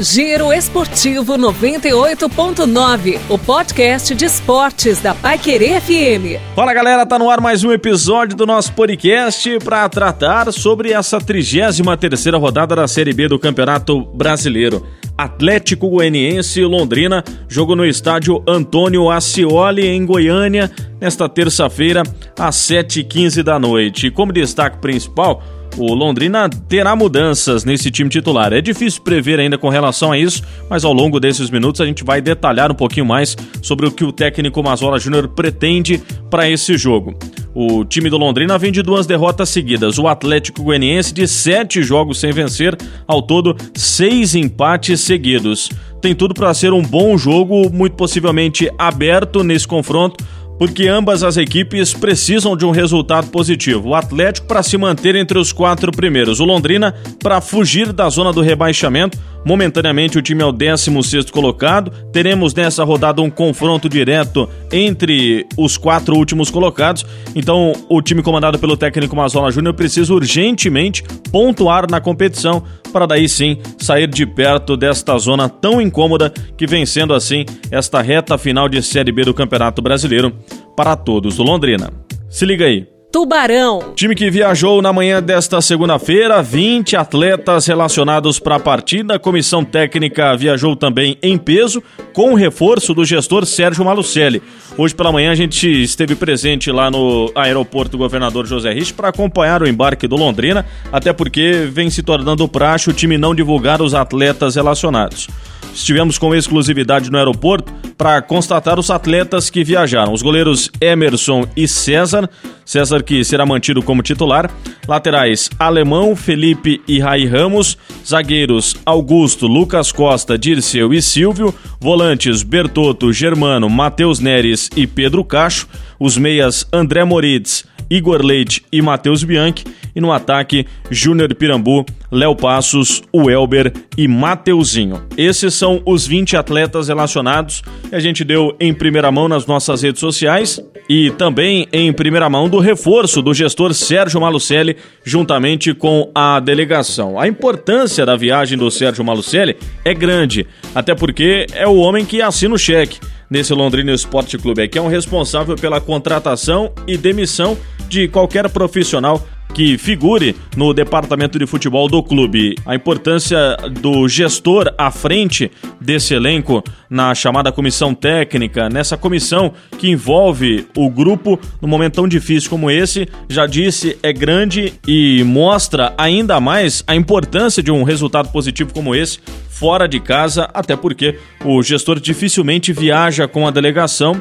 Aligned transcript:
Giro 0.00 0.52
Esportivo 0.52 1.34
98.9, 1.34 3.20
o 3.28 3.38
podcast 3.38 4.12
de 4.12 4.24
esportes 4.24 5.00
da 5.00 5.14
Paiquerê 5.14 5.80
FM. 5.80 6.42
Fala 6.56 6.74
galera, 6.74 7.06
tá 7.06 7.16
no 7.16 7.30
ar 7.30 7.40
mais 7.40 7.62
um 7.62 7.70
episódio 7.70 8.36
do 8.36 8.44
nosso 8.44 8.72
podcast 8.72 9.56
para 9.60 9.88
tratar 9.88 10.52
sobre 10.52 10.92
essa 10.92 11.20
33 11.20 11.96
terceira 12.00 12.36
rodada 12.36 12.74
da 12.74 12.88
Série 12.88 13.12
B 13.12 13.28
do 13.28 13.38
Campeonato 13.38 14.04
Brasileiro. 14.06 14.84
Atlético 15.16 15.88
Goianiense 15.88 16.60
e 16.60 16.64
Londrina, 16.64 17.22
jogo 17.48 17.76
no 17.76 17.86
estádio 17.86 18.42
Antônio 18.48 19.08
Ascioli 19.08 19.86
em 19.86 20.04
Goiânia, 20.04 20.68
nesta 21.00 21.28
terça-feira 21.28 22.02
às 22.36 22.56
7h15 22.56 23.44
da 23.44 23.60
noite. 23.60 24.10
Como 24.10 24.32
destaque 24.32 24.78
principal, 24.78 25.40
o 25.76 25.92
Londrina 25.94 26.48
terá 26.48 26.94
mudanças 26.94 27.64
nesse 27.64 27.90
time 27.90 28.08
titular. 28.08 28.52
É 28.52 28.60
difícil 28.60 29.02
prever 29.02 29.40
ainda 29.40 29.58
com 29.58 29.68
relação 29.68 30.12
a 30.12 30.18
isso, 30.18 30.42
mas 30.68 30.84
ao 30.84 30.92
longo 30.92 31.18
desses 31.18 31.50
minutos 31.50 31.80
a 31.80 31.86
gente 31.86 32.04
vai 32.04 32.20
detalhar 32.20 32.70
um 32.70 32.74
pouquinho 32.74 33.06
mais 33.06 33.36
sobre 33.62 33.86
o 33.86 33.90
que 33.90 34.04
o 34.04 34.12
técnico 34.12 34.62
Mazola 34.62 34.98
Júnior 34.98 35.28
pretende 35.28 36.02
para 36.30 36.48
esse 36.48 36.76
jogo. 36.76 37.14
O 37.54 37.84
time 37.84 38.10
do 38.10 38.18
Londrina 38.18 38.58
vem 38.58 38.72
de 38.72 38.82
duas 38.82 39.06
derrotas 39.06 39.48
seguidas. 39.48 39.98
O 39.98 40.08
Atlético 40.08 40.62
Goianiense 40.62 41.14
de 41.14 41.26
sete 41.28 41.82
jogos 41.82 42.18
sem 42.18 42.32
vencer, 42.32 42.76
ao 43.06 43.22
todo 43.22 43.56
seis 43.74 44.34
empates 44.34 45.00
seguidos. 45.00 45.70
Tem 46.00 46.14
tudo 46.14 46.34
para 46.34 46.52
ser 46.52 46.72
um 46.72 46.82
bom 46.82 47.16
jogo, 47.16 47.70
muito 47.70 47.96
possivelmente 47.96 48.68
aberto 48.76 49.42
nesse 49.42 49.66
confronto 49.66 50.24
porque 50.58 50.86
ambas 50.88 51.22
as 51.22 51.36
equipes 51.36 51.92
precisam 51.92 52.56
de 52.56 52.64
um 52.64 52.70
resultado 52.70 53.28
positivo. 53.28 53.90
O 53.90 53.94
Atlético 53.94 54.46
para 54.46 54.62
se 54.62 54.76
manter 54.76 55.16
entre 55.16 55.38
os 55.38 55.52
quatro 55.52 55.90
primeiros, 55.90 56.40
o 56.40 56.44
Londrina 56.44 56.94
para 57.22 57.40
fugir 57.40 57.92
da 57.92 58.08
zona 58.08 58.32
do 58.32 58.40
rebaixamento. 58.40 59.18
Momentaneamente 59.44 60.18
o 60.18 60.22
time 60.22 60.42
é 60.42 60.46
o 60.46 60.52
16 60.52 61.30
colocado. 61.30 61.90
Teremos 62.12 62.54
nessa 62.54 62.82
rodada 62.82 63.20
um 63.20 63.30
confronto 63.30 63.88
direto 63.88 64.48
entre 64.72 65.46
os 65.56 65.76
quatro 65.76 66.16
últimos 66.16 66.50
colocados. 66.50 67.04
Então 67.34 67.72
o 67.88 68.00
time 68.00 68.22
comandado 68.22 68.58
pelo 68.58 68.76
técnico 68.76 69.14
Mazola 69.14 69.50
Júnior 69.50 69.74
precisa 69.74 70.14
urgentemente 70.14 71.02
pontuar 71.30 71.90
na 71.90 72.00
competição 72.00 72.62
para 72.92 73.06
daí 73.06 73.28
sim 73.28 73.58
sair 73.78 74.06
de 74.06 74.24
perto 74.24 74.76
desta 74.76 75.18
zona 75.18 75.48
tão 75.48 75.80
incômoda 75.80 76.32
que 76.56 76.66
vem 76.66 76.86
sendo 76.86 77.12
assim 77.12 77.44
esta 77.70 78.00
reta 78.00 78.38
final 78.38 78.68
de 78.68 78.80
Série 78.82 79.12
B 79.12 79.24
do 79.24 79.34
Campeonato 79.34 79.82
Brasileiro 79.82 80.32
para 80.76 80.96
todos 80.96 81.36
do 81.36 81.42
Londrina. 81.42 81.90
Se 82.30 82.46
liga 82.46 82.64
aí. 82.64 82.93
Tubarão. 83.14 83.92
Time 83.94 84.12
que 84.12 84.28
viajou 84.28 84.82
na 84.82 84.92
manhã 84.92 85.22
desta 85.22 85.60
segunda-feira, 85.60 86.42
20 86.42 86.96
atletas 86.96 87.64
relacionados 87.64 88.40
para 88.40 88.56
a 88.56 88.58
partida. 88.58 89.20
Comissão 89.20 89.64
técnica 89.64 90.36
viajou 90.36 90.74
também 90.74 91.16
em 91.22 91.38
peso, 91.38 91.80
com 92.12 92.32
o 92.32 92.34
reforço 92.34 92.92
do 92.92 93.04
gestor 93.04 93.46
Sérgio 93.46 93.84
Malucelli. 93.84 94.42
Hoje 94.76 94.96
pela 94.96 95.12
manhã 95.12 95.30
a 95.30 95.34
gente 95.36 95.64
esteve 95.84 96.16
presente 96.16 96.72
lá 96.72 96.90
no 96.90 97.30
aeroporto 97.36 97.96
Governador 97.96 98.48
José 98.48 98.72
Rich 98.72 98.94
para 98.94 99.10
acompanhar 99.10 99.62
o 99.62 99.68
embarque 99.68 100.08
do 100.08 100.16
Londrina, 100.16 100.66
até 100.90 101.12
porque 101.12 101.68
vem 101.70 101.90
se 101.90 102.02
tornando 102.02 102.48
praxe 102.48 102.90
o 102.90 102.92
time 102.92 103.16
não 103.16 103.32
divulgar 103.32 103.80
os 103.80 103.94
atletas 103.94 104.56
relacionados. 104.56 105.28
Estivemos 105.72 106.18
com 106.18 106.34
exclusividade 106.34 107.12
no 107.12 107.18
aeroporto 107.18 107.72
para 107.96 108.20
constatar 108.22 108.78
os 108.78 108.90
atletas 108.90 109.50
que 109.50 109.64
viajaram. 109.64 110.12
Os 110.12 110.22
goleiros 110.22 110.70
Emerson 110.80 111.46
e 111.56 111.68
César, 111.68 112.28
César 112.64 113.02
que 113.02 113.24
será 113.24 113.44
mantido 113.44 113.82
como 113.82 114.02
titular. 114.02 114.50
Laterais 114.88 115.50
Alemão, 115.58 116.16
Felipe 116.16 116.80
e 116.88 116.98
Rai 116.98 117.24
Ramos. 117.24 117.76
Zagueiros 118.06 118.76
Augusto, 118.84 119.46
Lucas 119.46 119.92
Costa, 119.92 120.38
Dirceu 120.38 120.92
e 120.92 121.00
Silvio. 121.00 121.54
Volantes 121.80 122.42
Bertotto, 122.42 123.12
Germano, 123.12 123.68
Matheus 123.68 124.18
Neres 124.18 124.70
e 124.76 124.86
Pedro 124.86 125.24
Cacho. 125.24 125.68
Os 125.98 126.16
meias 126.16 126.66
André 126.72 127.04
Moritz, 127.04 127.64
Igor 127.94 128.24
Leite 128.24 128.64
e 128.72 128.82
Matheus 128.82 129.22
Bianchi. 129.22 129.64
E 129.94 130.00
no 130.00 130.10
ataque, 130.10 130.66
Júnior 130.90 131.32
Pirambu, 131.36 131.86
Léo 132.10 132.34
Passos, 132.34 133.00
o 133.12 133.30
Elber 133.30 133.72
e 133.96 134.08
Mateuzinho. 134.08 135.04
Esses 135.16 135.54
são 135.54 135.80
os 135.86 136.04
20 136.04 136.36
atletas 136.36 136.88
relacionados 136.88 137.62
que 137.88 137.94
a 137.94 138.00
gente 138.00 138.24
deu 138.24 138.56
em 138.58 138.74
primeira 138.74 139.12
mão 139.12 139.28
nas 139.28 139.46
nossas 139.46 139.82
redes 139.82 140.00
sociais 140.00 140.60
e 140.88 141.12
também 141.12 141.68
em 141.72 141.92
primeira 141.92 142.28
mão 142.28 142.48
do 142.48 142.58
reforço 142.58 143.22
do 143.22 143.32
gestor 143.32 143.72
Sérgio 143.72 144.20
Malucelli 144.20 144.76
juntamente 145.04 145.72
com 145.72 146.10
a 146.12 146.40
delegação. 146.40 147.18
A 147.18 147.28
importância 147.28 148.04
da 148.04 148.16
viagem 148.16 148.58
do 148.58 148.70
Sérgio 148.72 149.04
Malucelli 149.04 149.56
é 149.84 149.94
grande, 149.94 150.44
até 150.74 150.92
porque 150.92 151.46
é 151.52 151.68
o 151.68 151.76
homem 151.76 152.04
que 152.04 152.20
assina 152.20 152.56
o 152.56 152.58
cheque 152.58 152.98
nesse 153.34 153.52
Londrina 153.52 153.90
Esporte 153.90 154.38
Clube, 154.38 154.62
é 154.62 154.68
que 154.68 154.78
é 154.78 154.80
um 154.80 154.86
responsável 154.86 155.56
pela 155.56 155.80
contratação 155.80 156.72
e 156.86 156.96
demissão 156.96 157.58
de 157.88 158.06
qualquer 158.06 158.48
profissional 158.48 159.26
que 159.54 159.78
figure 159.78 160.34
no 160.56 160.74
departamento 160.74 161.38
de 161.38 161.46
futebol 161.46 161.88
do 161.88 162.02
clube. 162.02 162.56
A 162.66 162.74
importância 162.74 163.56
do 163.80 164.08
gestor 164.08 164.74
à 164.76 164.90
frente 164.90 165.50
desse 165.80 166.12
elenco 166.12 166.62
na 166.90 167.14
chamada 167.14 167.52
comissão 167.52 167.94
técnica, 167.94 168.68
nessa 168.68 168.96
comissão 168.96 169.52
que 169.78 169.88
envolve 169.88 170.66
o 170.76 170.90
grupo 170.90 171.38
num 171.62 171.68
momento 171.68 171.94
tão 171.94 172.08
difícil 172.08 172.50
como 172.50 172.70
esse, 172.70 173.08
já 173.28 173.46
disse, 173.46 173.96
é 174.02 174.12
grande 174.12 174.74
e 174.86 175.22
mostra 175.24 175.94
ainda 175.96 176.40
mais 176.40 176.82
a 176.86 176.94
importância 176.94 177.62
de 177.62 177.70
um 177.70 177.84
resultado 177.84 178.30
positivo 178.30 178.72
como 178.72 178.94
esse 178.94 179.20
fora 179.48 179.86
de 179.86 180.00
casa, 180.00 180.50
até 180.52 180.74
porque 180.74 181.16
o 181.44 181.62
gestor 181.62 182.00
dificilmente 182.00 182.72
viaja 182.72 183.28
com 183.28 183.46
a 183.46 183.52
delegação 183.52 184.20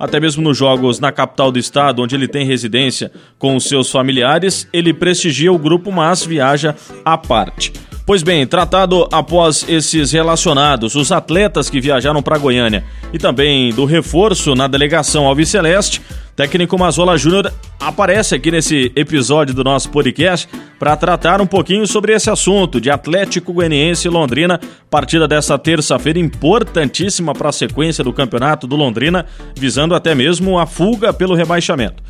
até 0.00 0.18
mesmo 0.18 0.42
nos 0.42 0.56
jogos 0.56 0.98
na 0.98 1.12
capital 1.12 1.52
do 1.52 1.58
estado, 1.58 2.02
onde 2.02 2.14
ele 2.14 2.26
tem 2.26 2.46
residência 2.46 3.12
com 3.38 3.54
os 3.54 3.64
seus 3.64 3.90
familiares, 3.90 4.66
ele 4.72 4.94
prestigia 4.94 5.52
o 5.52 5.58
grupo, 5.58 5.92
mas 5.92 6.24
viaja 6.24 6.74
à 7.04 7.18
parte. 7.18 7.70
Pois 8.10 8.24
bem, 8.24 8.44
tratado 8.44 9.06
após 9.12 9.64
esses 9.68 10.10
relacionados, 10.10 10.96
os 10.96 11.12
atletas 11.12 11.70
que 11.70 11.80
viajaram 11.80 12.20
para 12.20 12.38
Goiânia 12.38 12.82
e 13.12 13.18
também 13.20 13.72
do 13.72 13.84
reforço 13.84 14.52
na 14.56 14.66
delegação 14.66 15.28
Alves 15.28 15.48
Celeste, 15.48 16.02
técnico 16.34 16.76
Mazola 16.76 17.16
Júnior 17.16 17.52
aparece 17.78 18.34
aqui 18.34 18.50
nesse 18.50 18.90
episódio 18.96 19.54
do 19.54 19.62
nosso 19.62 19.90
podcast 19.90 20.48
para 20.76 20.96
tratar 20.96 21.40
um 21.40 21.46
pouquinho 21.46 21.86
sobre 21.86 22.12
esse 22.12 22.28
assunto 22.28 22.80
de 22.80 22.90
Atlético 22.90 23.52
Goianiense 23.52 24.08
e 24.08 24.10
Londrina, 24.10 24.58
partida 24.90 25.28
dessa 25.28 25.56
terça-feira 25.56 26.18
importantíssima 26.18 27.32
para 27.32 27.50
a 27.50 27.52
sequência 27.52 28.02
do 28.02 28.12
campeonato 28.12 28.66
do 28.66 28.74
Londrina, 28.74 29.24
visando 29.54 29.94
até 29.94 30.16
mesmo 30.16 30.58
a 30.58 30.66
fuga 30.66 31.12
pelo 31.12 31.36
rebaixamento. 31.36 32.02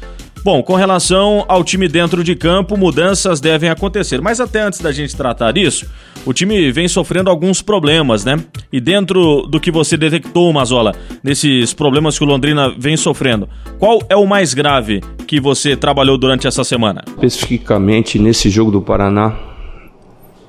Bom, 0.42 0.62
com 0.62 0.74
relação 0.74 1.44
ao 1.48 1.62
time 1.62 1.86
dentro 1.86 2.24
de 2.24 2.34
campo, 2.34 2.74
mudanças 2.74 3.40
devem 3.40 3.68
acontecer. 3.68 4.22
Mas 4.22 4.40
até 4.40 4.62
antes 4.62 4.80
da 4.80 4.90
gente 4.90 5.14
tratar 5.14 5.58
isso, 5.58 5.86
o 6.24 6.32
time 6.32 6.72
vem 6.72 6.88
sofrendo 6.88 7.28
alguns 7.28 7.60
problemas, 7.60 8.24
né? 8.24 8.42
E 8.72 8.80
dentro 8.80 9.42
do 9.42 9.60
que 9.60 9.70
você 9.70 9.98
detectou, 9.98 10.50
Mazola, 10.50 10.94
nesses 11.22 11.74
problemas 11.74 12.16
que 12.16 12.24
o 12.24 12.26
Londrina 12.26 12.74
vem 12.76 12.96
sofrendo, 12.96 13.50
qual 13.78 14.00
é 14.08 14.16
o 14.16 14.26
mais 14.26 14.54
grave 14.54 15.02
que 15.26 15.38
você 15.38 15.76
trabalhou 15.76 16.16
durante 16.16 16.46
essa 16.46 16.64
semana? 16.64 17.04
Especificamente 17.06 18.18
nesse 18.18 18.48
jogo 18.48 18.70
do 18.70 18.80
Paraná, 18.80 19.36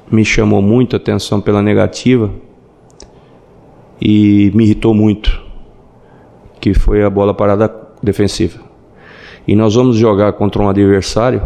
me 0.09 0.23
chamou 0.23 0.61
muito 0.61 0.95
a 0.95 0.97
atenção 0.97 1.41
pela 1.41 1.61
negativa 1.61 2.31
e 3.99 4.51
me 4.55 4.63
irritou 4.63 4.93
muito, 4.93 5.41
que 6.61 6.73
foi 6.73 7.03
a 7.03 7.09
bola 7.09 7.33
parada 7.33 7.69
defensiva. 8.01 8.70
E 9.47 9.55
nós 9.55 9.75
vamos 9.75 9.97
jogar 9.97 10.33
contra 10.33 10.61
um 10.61 10.69
adversário 10.69 11.41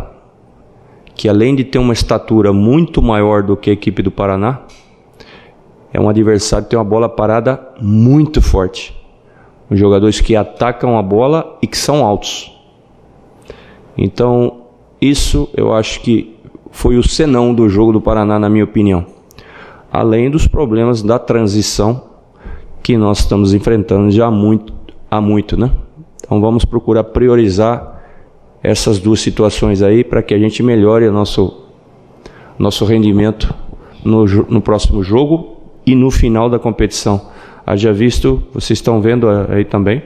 que, 1.16 1.30
além 1.30 1.56
de 1.56 1.64
ter 1.64 1.80
uma 1.80 1.94
estatura 1.94 2.52
muito 2.52 3.02
maior 3.02 3.42
do 3.42 3.56
que 3.56 3.70
a 3.70 3.74
equipe 3.74 4.02
do 4.02 4.12
Paraná, 4.12 4.62
é 5.94 6.00
um 6.00 6.10
adversário 6.10 6.66
que 6.66 6.72
tem 6.72 6.78
uma 6.78 6.84
bola 6.84 7.08
parada 7.08 7.70
muito 7.82 8.42
forte. 8.42 8.94
Os 9.70 9.80
jogadores 9.80 10.20
que 10.20 10.36
atacam 10.36 10.98
a 10.98 11.02
bola 11.02 11.58
e 11.62 11.68
que 11.68 11.78
são 11.78 12.06
altos. 12.06 12.52
Então, 13.98 14.66
isso 15.00 15.50
eu 15.56 15.74
acho 15.74 16.02
que 16.02 16.36
foi 16.70 16.98
o 16.98 17.04
senão 17.04 17.54
do 17.54 17.70
jogo 17.70 17.94
do 17.94 18.02
Paraná, 18.02 18.38
na 18.38 18.50
minha 18.50 18.66
opinião. 18.66 19.06
Além 19.92 20.30
dos 20.30 20.46
problemas 20.46 21.02
da 21.02 21.18
transição 21.18 22.04
que 22.84 22.98
nós 22.98 23.20
estamos 23.20 23.54
enfrentando 23.54 24.12
já 24.12 24.28
há 24.28 24.32
muito, 24.32 24.74
há 25.10 25.22
muito 25.22 25.58
né? 25.58 25.72
Então 26.26 26.42
vamos 26.42 26.66
procurar 26.66 27.04
priorizar 27.04 28.02
essas 28.64 28.98
duas 28.98 29.20
situações 29.20 29.84
aí 29.84 30.04
para 30.04 30.24
que 30.24 30.34
a 30.34 30.40
gente 30.40 30.64
melhore 30.64 31.08
o 31.08 31.12
nosso, 31.12 31.66
nosso 32.58 32.84
rendimento 32.84 33.54
no, 34.04 34.26
no 34.26 34.60
próximo 34.60 35.04
jogo 35.04 35.58
e 35.86 35.94
no 35.94 36.10
final 36.10 36.50
da 36.50 36.58
competição. 36.58 37.30
Haja 37.64 37.94
visto, 37.94 38.42
vocês 38.52 38.80
estão 38.80 39.00
vendo 39.00 39.28
aí 39.30 39.64
também, 39.64 40.02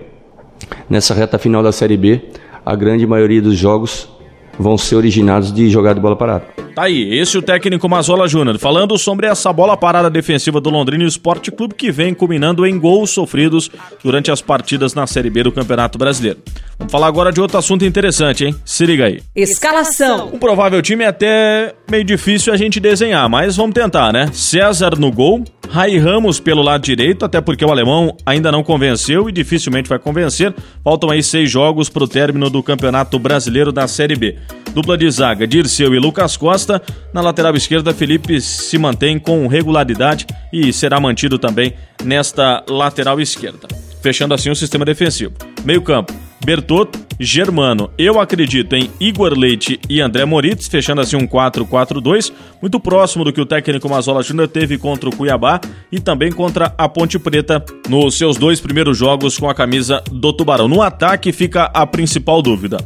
nessa 0.90 1.14
reta 1.14 1.38
final 1.38 1.64
da 1.64 1.72
Série 1.72 1.96
B, 1.96 2.22
a 2.66 2.76
grande 2.76 3.08
maioria 3.08 3.42
dos 3.42 3.58
jogos 3.58 4.10
vão 4.60 4.78
ser 4.78 4.96
originados 4.96 5.54
de 5.54 5.70
jogar 5.70 5.94
de 5.94 6.02
bola 6.02 6.16
parada. 6.16 6.46
Tá 6.76 6.84
aí, 6.84 7.18
esse 7.18 7.36
é 7.36 7.40
o 7.40 7.42
técnico 7.42 7.88
Mazola 7.88 8.28
Júnior, 8.28 8.60
falando 8.60 8.98
sobre 8.98 9.26
essa 9.26 9.52
bola 9.54 9.78
parada 9.78 10.10
defensiva 10.10 10.60
do 10.60 10.70
Londrina 10.70 11.06
Esporte 11.06 11.52
Clube 11.52 11.74
que 11.74 11.92
vem 11.92 12.14
culminando 12.14 12.66
em 12.66 12.78
gols 12.78 13.10
sofridos 13.10 13.72
durante 14.04 14.30
as 14.30 14.42
partidas 14.42 14.94
na 14.94 15.08
Série 15.08 15.30
B 15.30 15.44
do 15.44 15.52
Campeonato 15.52 15.98
Brasileiro. 15.98 16.40
Vamos 16.80 16.92
falar 16.94 17.08
agora 17.08 17.32
de 17.32 17.42
outro 17.42 17.58
assunto 17.58 17.84
interessante, 17.84 18.46
hein? 18.46 18.56
Se 18.64 18.86
liga 18.86 19.06
aí. 19.06 19.22
Escalação. 19.36 20.30
Um 20.34 20.40
provável 20.40 20.82
time 20.82 21.04
é 21.04 21.08
até 21.08 21.76
meio 21.92 22.06
difícil 22.06 22.54
a 22.54 22.58
gente 22.58 22.80
desenhar, 22.80 23.30
mas 23.30 23.58
vamos 23.58 23.74
tentar, 23.74 24.14
né? 24.14 24.30
César 24.32 24.98
no 24.98 25.12
gol, 25.12 25.44
Rai 25.70 25.98
Ramos 25.98 26.40
pelo 26.40 26.64
lado 26.64 26.82
direito, 26.82 27.26
até 27.26 27.42
porque 27.42 27.64
o 27.64 27.70
alemão 27.70 28.16
ainda 28.26 28.52
não 28.52 28.64
convenceu 28.64 29.30
e 29.30 29.32
dificilmente 29.32 29.90
vai 29.90 30.00
convencer. 30.00 30.56
Faltam 30.84 31.12
aí 31.12 31.22
seis 31.22 31.52
jogos 31.52 31.90
para 31.90 32.06
o 32.06 32.08
término 32.08 32.50
do 32.50 32.64
Campeonato 32.64 33.20
Brasileiro 33.20 33.72
da 33.72 33.88
Série 33.88 34.16
B. 34.16 34.38
Dupla 34.74 34.98
de 34.98 35.12
zaga, 35.12 35.46
Dirceu 35.46 35.94
e 35.94 36.00
Lucas 36.00 36.38
Costa. 36.38 36.82
Na 37.14 37.22
lateral 37.22 37.56
esquerda, 37.56 37.94
Felipe 37.94 38.40
se 38.40 38.78
mantém 38.78 39.20
com 39.20 39.46
regularidade 39.48 40.26
e 40.52 40.72
será 40.72 41.00
mantido 41.00 41.38
também 41.38 41.74
nesta 42.04 42.64
lateral 42.70 43.20
esquerda. 43.20 43.68
Fechando 44.02 44.34
assim 44.34 44.50
o 44.50 44.56
sistema 44.56 44.86
defensivo. 44.86 45.34
Meio 45.64 45.82
campo, 45.82 46.14
Bertotto, 46.44 47.00
Germano. 47.20 47.92
Eu 47.98 48.20
acredito 48.20 48.74
em 48.74 48.90
Igor 49.00 49.38
Leite 49.38 49.80
e 49.90 50.00
André 50.00 50.24
Moritz, 50.24 50.68
fechando 50.68 51.02
assim 51.02 51.18
um 51.18 51.28
4-4-2, 51.28 52.32
muito 52.62 52.80
próximo 52.80 53.26
do 53.26 53.34
que 53.34 53.42
o 53.42 53.46
técnico 53.46 53.90
Mazola 53.90 54.24
Júnior 54.24 54.48
teve 54.48 54.78
contra 54.78 55.10
o 55.10 55.16
Cuiabá 55.16 55.60
e 55.92 56.00
também 56.00 56.32
contra 56.32 56.74
a 56.78 56.88
Ponte 56.88 57.20
Preta 57.20 57.64
nos 57.90 58.18
seus 58.18 58.38
dois 58.38 58.62
primeiros 58.62 58.98
jogos 58.98 59.38
com 59.38 59.50
a 59.50 59.56
camisa 59.56 60.02
do 60.10 60.32
Tubarão. 60.32 60.70
No 60.70 60.82
ataque 60.82 61.34
fica 61.34 61.66
a 61.66 61.86
principal 61.86 62.42
dúvida. 62.42 62.78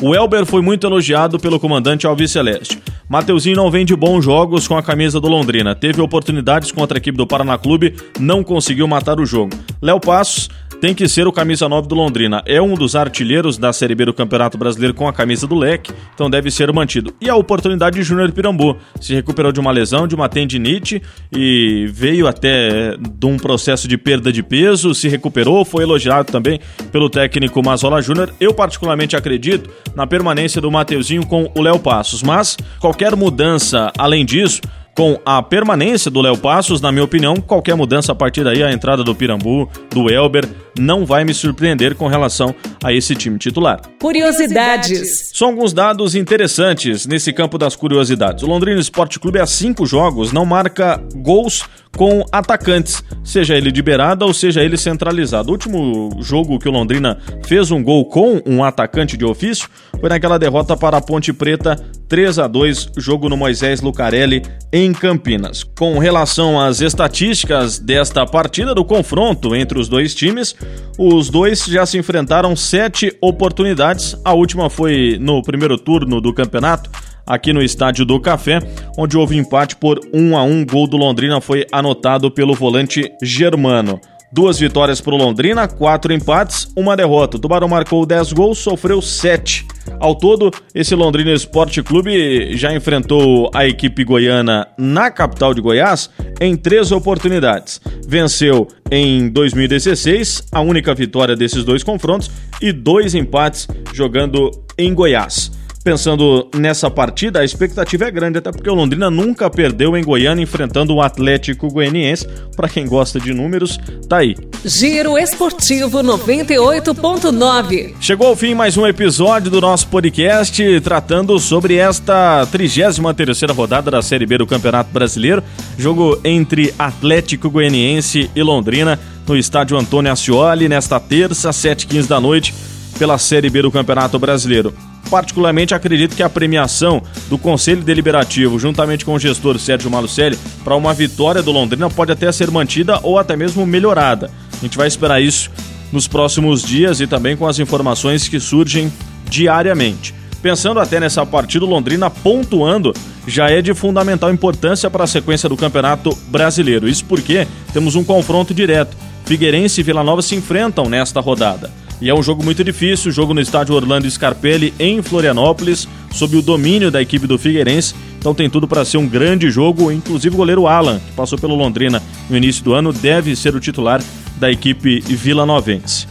O 0.00 0.14
Elber 0.14 0.44
foi 0.44 0.60
muito 0.60 0.86
elogiado 0.86 1.38
pelo 1.38 1.58
comandante 1.58 2.06
Alves 2.06 2.30
Celeste. 2.30 2.78
Mateuzinho 3.08 3.56
não 3.56 3.70
vem 3.70 3.84
de 3.84 3.96
bons 3.96 4.22
jogos 4.22 4.68
com 4.68 4.76
a 4.76 4.82
camisa 4.82 5.18
do 5.18 5.26
Londrina. 5.26 5.74
Teve 5.74 6.02
oportunidades 6.02 6.70
contra 6.70 6.98
a 6.98 7.00
equipe 7.00 7.16
do 7.16 7.26
Paraná 7.26 7.56
Clube, 7.56 7.94
não 8.20 8.44
conseguiu 8.44 8.86
matar 8.86 9.18
o 9.18 9.24
jogo. 9.24 9.56
Léo 9.80 9.98
Passos 9.98 10.50
tem 10.80 10.94
que 10.94 11.08
ser 11.08 11.26
o 11.26 11.32
camisa 11.32 11.68
9 11.68 11.88
do 11.88 11.94
Londrina. 11.94 12.42
É 12.46 12.60
um 12.60 12.74
dos 12.74 12.94
artilheiros 12.94 13.58
da 13.58 13.72
Série 13.72 13.94
B 13.94 14.04
do 14.04 14.14
Campeonato 14.14 14.58
Brasileiro 14.58 14.94
com 14.94 15.08
a 15.08 15.12
camisa 15.12 15.46
do 15.46 15.54
leque, 15.54 15.92
então 16.14 16.28
deve 16.28 16.50
ser 16.50 16.72
mantido. 16.72 17.14
E 17.20 17.28
a 17.28 17.36
oportunidade 17.36 17.96
de 17.96 18.02
Júnior 18.02 18.30
Pirambu. 18.32 18.76
Se 19.00 19.14
recuperou 19.14 19.52
de 19.52 19.60
uma 19.60 19.70
lesão, 19.70 20.06
de 20.06 20.14
uma 20.14 20.28
tendinite 20.28 21.02
e 21.32 21.86
veio 21.90 22.26
até 22.26 22.96
de 22.96 23.26
um 23.26 23.36
processo 23.36 23.88
de 23.88 23.96
perda 23.96 24.32
de 24.32 24.42
peso, 24.42 24.94
se 24.94 25.08
recuperou, 25.08 25.64
foi 25.64 25.82
elogiado 25.82 26.30
também 26.30 26.60
pelo 26.92 27.08
técnico 27.08 27.62
Mazola 27.62 28.02
Júnior. 28.02 28.32
Eu 28.38 28.52
particularmente 28.52 29.16
acredito 29.16 29.70
na 29.94 30.06
permanência 30.06 30.60
do 30.60 30.70
Mateuzinho 30.70 31.26
com 31.26 31.50
o 31.54 31.62
Léo 31.62 31.78
Passos, 31.78 32.22
mas 32.22 32.56
qualquer 32.80 33.16
mudança 33.16 33.92
além 33.96 34.24
disso 34.24 34.60
com 34.96 35.20
a 35.26 35.42
permanência 35.42 36.10
do 36.10 36.22
Léo 36.22 36.38
Passos, 36.38 36.80
na 36.80 36.90
minha 36.90 37.04
opinião, 37.04 37.36
qualquer 37.36 37.76
mudança 37.76 38.12
a 38.12 38.14
partir 38.14 38.42
daí, 38.42 38.62
a 38.62 38.72
entrada 38.72 39.04
do 39.04 39.14
Pirambu, 39.14 39.68
do 39.90 40.10
Elber, 40.10 40.48
não 40.78 41.04
vai 41.04 41.22
me 41.22 41.34
surpreender 41.34 41.94
com 41.94 42.06
relação 42.06 42.54
a 42.86 42.92
esse 42.92 43.16
time 43.16 43.36
titular. 43.36 43.80
Curiosidades. 44.00 45.30
São 45.34 45.48
alguns 45.48 45.72
dados 45.72 46.14
interessantes 46.14 47.04
nesse 47.04 47.32
campo 47.32 47.58
das 47.58 47.74
curiosidades. 47.74 48.44
O 48.44 48.46
Londrina 48.46 48.80
Esporte 48.80 49.18
Clube, 49.18 49.40
há 49.40 49.46
cinco 49.46 49.84
jogos, 49.84 50.32
não 50.32 50.46
marca 50.46 51.02
gols 51.16 51.64
com 51.96 52.24
atacantes, 52.30 53.02
seja 53.24 53.56
ele 53.56 53.72
de 53.72 53.82
beirada 53.82 54.24
ou 54.24 54.32
seja 54.32 54.62
ele 54.62 54.76
centralizado. 54.76 55.48
O 55.48 55.52
último 55.52 56.10
jogo 56.20 56.58
que 56.58 56.68
o 56.68 56.72
Londrina 56.72 57.18
fez 57.44 57.70
um 57.70 57.82
gol 57.82 58.04
com 58.04 58.40
um 58.46 58.62
atacante 58.62 59.16
de 59.16 59.24
ofício 59.24 59.68
foi 59.98 60.08
naquela 60.08 60.38
derrota 60.38 60.76
para 60.76 60.98
a 60.98 61.00
Ponte 61.00 61.32
Preta 61.32 61.76
3 62.08 62.38
a 62.38 62.46
2, 62.46 62.90
jogo 62.98 63.28
no 63.28 63.36
Moisés 63.36 63.80
Lucarelli 63.80 64.42
em 64.72 64.92
Campinas. 64.92 65.64
Com 65.64 65.98
relação 65.98 66.60
às 66.60 66.80
estatísticas 66.80 67.78
desta 67.78 68.24
partida 68.26 68.74
do 68.74 68.84
confronto 68.84 69.56
entre 69.56 69.78
os 69.78 69.88
dois 69.88 70.14
times, 70.14 70.54
os 70.98 71.30
dois 71.30 71.64
já 71.64 71.84
se 71.84 71.98
enfrentaram 71.98 72.54
sete 72.76 73.16
oportunidades. 73.22 74.14
A 74.22 74.34
última 74.34 74.68
foi 74.68 75.16
no 75.18 75.40
primeiro 75.40 75.78
turno 75.78 76.20
do 76.20 76.30
campeonato 76.30 76.90
aqui 77.26 77.50
no 77.50 77.62
Estádio 77.62 78.04
do 78.04 78.20
Café, 78.20 78.58
onde 78.98 79.16
houve 79.16 79.34
empate 79.34 79.76
por 79.76 79.98
1 80.12 80.36
a 80.36 80.42
1. 80.42 80.66
Gol 80.66 80.86
do 80.86 80.98
Londrina 80.98 81.40
foi 81.40 81.66
anotado 81.72 82.30
pelo 82.30 82.52
volante 82.52 83.10
Germano. 83.22 83.98
Duas 84.30 84.58
vitórias 84.58 85.00
para 85.00 85.14
o 85.14 85.16
Londrina, 85.16 85.66
quatro 85.66 86.12
empates, 86.12 86.68
uma 86.76 86.94
derrota. 86.94 87.38
O 87.38 87.40
Tubarão 87.40 87.66
marcou 87.66 88.04
10 88.04 88.34
gols, 88.34 88.58
sofreu 88.58 89.00
7. 89.00 89.66
Ao 89.98 90.14
todo, 90.14 90.50
esse 90.74 90.94
Londrina 90.94 91.32
Esporte 91.32 91.82
Clube 91.82 92.54
já 92.56 92.74
enfrentou 92.74 93.50
a 93.54 93.66
equipe 93.66 94.04
goiana 94.04 94.66
na 94.76 95.10
capital 95.10 95.54
de 95.54 95.62
Goiás 95.62 96.10
em 96.40 96.56
três 96.56 96.92
oportunidades. 96.92 97.80
Venceu 98.06 98.68
em 98.90 99.28
2016, 99.28 100.48
a 100.52 100.60
única 100.60 100.94
vitória 100.94 101.34
desses 101.34 101.64
dois 101.64 101.82
confrontos, 101.82 102.30
e 102.60 102.72
dois 102.72 103.14
empates 103.14 103.66
jogando 103.92 104.50
em 104.78 104.92
Goiás 104.92 105.50
pensando 105.86 106.50
nessa 106.52 106.90
partida, 106.90 107.38
a 107.38 107.44
expectativa 107.44 108.06
é 108.06 108.10
grande, 108.10 108.38
até 108.38 108.50
porque 108.50 108.68
o 108.68 108.74
Londrina 108.74 109.08
nunca 109.08 109.48
perdeu 109.48 109.96
em 109.96 110.02
Goiânia 110.02 110.42
enfrentando 110.42 110.92
o 110.92 111.00
Atlético 111.00 111.68
Goianiense. 111.68 112.26
Para 112.56 112.68
quem 112.68 112.88
gosta 112.88 113.20
de 113.20 113.32
números, 113.32 113.78
tá 114.08 114.16
aí. 114.16 114.34
Giro 114.64 115.16
Esportivo 115.16 115.98
98.9. 116.00 117.94
Chegou 118.00 118.26
ao 118.26 118.34
fim 118.34 118.52
mais 118.52 118.76
um 118.76 118.84
episódio 118.84 119.48
do 119.48 119.60
nosso 119.60 119.86
podcast 119.86 120.80
tratando 120.80 121.38
sobre 121.38 121.76
esta 121.76 122.44
33ª 122.52 123.54
rodada 123.54 123.88
da 123.88 124.02
Série 124.02 124.26
B 124.26 124.38
do 124.38 124.46
Campeonato 124.46 124.90
Brasileiro, 124.92 125.40
jogo 125.78 126.18
entre 126.24 126.74
Atlético 126.76 127.48
Goianiense 127.48 128.28
e 128.34 128.42
Londrina 128.42 128.98
no 129.26 129.36
estádio 129.36 129.78
Antônio 129.78 130.12
Ascioli 130.12 130.68
nesta 130.68 131.00
terça, 131.00 131.50
7h15 131.50 132.06
da 132.06 132.20
noite, 132.20 132.54
pela 132.98 133.18
Série 133.18 133.50
B 133.50 133.62
do 133.62 133.70
Campeonato 133.70 134.18
Brasileiro 134.18 134.74
particularmente 135.06 135.74
acredito 135.74 136.16
que 136.16 136.22
a 136.22 136.28
premiação 136.28 137.02
do 137.28 137.38
Conselho 137.38 137.82
Deliberativo, 137.82 138.58
juntamente 138.58 139.04
com 139.04 139.14
o 139.14 139.18
gestor 139.18 139.58
Sérgio 139.58 139.90
Malucelli, 139.90 140.38
para 140.64 140.76
uma 140.76 140.92
vitória 140.92 141.42
do 141.42 141.52
Londrina 141.52 141.88
pode 141.88 142.12
até 142.12 142.30
ser 142.30 142.50
mantida 142.50 143.00
ou 143.02 143.18
até 143.18 143.36
mesmo 143.36 143.66
melhorada. 143.66 144.30
A 144.52 144.64
gente 144.64 144.76
vai 144.76 144.88
esperar 144.88 145.20
isso 145.20 145.50
nos 145.92 146.08
próximos 146.08 146.62
dias 146.62 147.00
e 147.00 147.06
também 147.06 147.36
com 147.36 147.46
as 147.46 147.58
informações 147.58 148.28
que 148.28 148.40
surgem 148.40 148.92
diariamente. 149.28 150.14
Pensando 150.42 150.78
até 150.78 151.00
nessa 151.00 151.24
partida, 151.24 151.64
o 151.64 151.68
Londrina 151.68 152.10
pontuando 152.10 152.92
já 153.26 153.50
é 153.50 153.60
de 153.60 153.74
fundamental 153.74 154.30
importância 154.30 154.88
para 154.90 155.04
a 155.04 155.06
sequência 155.06 155.48
do 155.48 155.56
Campeonato 155.56 156.16
Brasileiro. 156.28 156.88
Isso 156.88 157.04
porque 157.04 157.46
temos 157.72 157.96
um 157.96 158.04
confronto 158.04 158.54
direto. 158.54 158.96
Figueirense 159.26 159.80
e 159.80 159.84
Vila 159.84 160.04
Nova 160.04 160.22
se 160.22 160.36
enfrentam 160.36 160.88
nesta 160.88 161.20
rodada. 161.20 161.70
E 162.00 162.08
é 162.08 162.14
um 162.14 162.22
jogo 162.22 162.44
muito 162.44 162.62
difícil, 162.62 163.10
jogo 163.10 163.34
no 163.34 163.40
estádio 163.40 163.74
Orlando 163.74 164.08
Scarpelli 164.08 164.72
em 164.78 165.02
Florianópolis, 165.02 165.88
sob 166.12 166.36
o 166.36 166.42
domínio 166.42 166.90
da 166.90 167.02
equipe 167.02 167.26
do 167.26 167.38
Figueirense. 167.38 167.94
Então 168.18 168.34
tem 168.34 168.48
tudo 168.48 168.68
para 168.68 168.84
ser 168.84 168.98
um 168.98 169.08
grande 169.08 169.50
jogo, 169.50 169.90
inclusive 169.90 170.34
o 170.34 170.38
goleiro 170.38 170.66
Alan, 170.66 171.00
que 171.00 171.12
passou 171.12 171.38
pelo 171.38 171.56
Londrina 171.56 172.02
no 172.30 172.36
início 172.36 172.62
do 172.62 172.72
ano, 172.72 172.92
deve 172.92 173.34
ser 173.34 173.54
o 173.56 173.60
titular 173.60 174.02
da 174.36 174.50
equipe 174.50 175.00
vilanovense. 175.00 176.06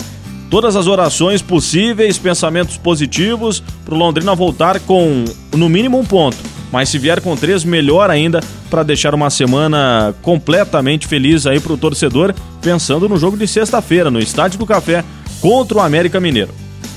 Todas 0.50 0.76
as 0.76 0.88
orações 0.88 1.42
possíveis, 1.42 2.18
pensamentos 2.18 2.78
positivos 2.78 3.64
para 3.84 3.96
o 3.96 3.98
Londrina 3.98 4.36
voltar 4.36 4.80
com 4.82 5.26
no 5.54 5.70
mínimo 5.70 6.00
um 6.00 6.06
ponto, 6.06 6.38
mas 6.76 6.90
se 6.90 7.00
vier 7.00 7.22
com 7.22 7.38
três, 7.38 7.64
melhor 7.64 8.10
ainda 8.10 8.42
para 8.70 8.84
deixar 8.84 9.16
uma 9.16 9.30
semana 9.30 10.14
completamente 10.22 11.08
feliz 11.08 11.48
aí 11.48 11.58
para 11.58 11.72
o 11.72 11.78
torcedor, 11.78 12.36
pensando 12.62 13.08
no 13.08 13.16
jogo 13.16 13.38
de 13.38 13.48
sexta-feira 13.48 14.12
no 14.12 14.20
Estádio 14.20 14.60
do 14.60 14.66
Café 14.66 15.02
contra 15.40 15.78
o 15.78 15.80
América 15.80 16.20
Mineiro. 16.20 16.54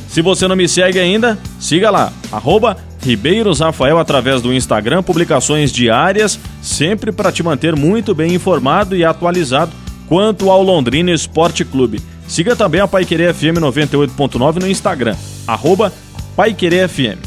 Se 0.09 0.21
você 0.21 0.49
não 0.49 0.57
me 0.57 0.69
segue 0.69 0.99
ainda, 0.99 1.39
siga 1.61 1.91
lá, 1.91 2.13
arroba 2.33 2.77
Ribeiros 3.01 3.61
Rafael 3.61 4.01
através 4.01 4.43
do 4.43 4.53
Instagram, 4.53 5.01
publicações 5.01 5.71
diárias, 5.71 6.41
sempre 6.61 7.13
para 7.13 7.31
te 7.31 7.45
manter 7.45 7.77
muito 7.77 8.17
bem 8.17 8.35
informado 8.35 8.97
e 8.97 9.05
atualizado 9.05 9.71
quanto 10.09 10.51
ao 10.51 10.61
Londrina 10.61 11.13
Esporte 11.13 11.65
Clube. 11.65 12.03
Siga 12.27 12.57
também 12.57 12.81
a 12.81 12.89
Paiquerê 12.89 13.33
FM 13.33 13.61
98.9 13.61 14.61
no 14.61 14.69
Instagram, 14.69 15.15
arroba 15.47 15.93
Paiquerê 16.35 16.89
FM. 16.89 17.23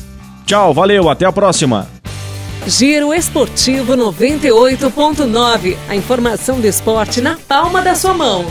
Tchau, 0.46 0.74
valeu, 0.74 1.10
até 1.10 1.26
a 1.26 1.32
próxima! 1.32 2.01
Giro 2.68 3.12
Esportivo 3.12 3.94
98.9, 3.94 5.76
a 5.90 5.96
informação 5.96 6.62
do 6.62 6.68
esporte 6.68 7.20
na 7.20 7.36
palma 7.48 7.82
da 7.82 7.96
sua 7.96 8.14
mão. 8.14 8.46